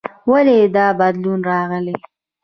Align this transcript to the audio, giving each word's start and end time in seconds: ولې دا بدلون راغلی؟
ولې 0.31 0.57
دا 0.75 0.85
بدلون 0.99 1.39
راغلی؟ 1.51 1.95